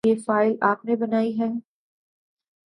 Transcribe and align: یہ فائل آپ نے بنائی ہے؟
یہ 0.03 0.15
فائل 0.25 0.55
آپ 0.61 0.85
نے 0.85 0.95
بنائی 0.95 1.39
ہے؟ 1.39 1.47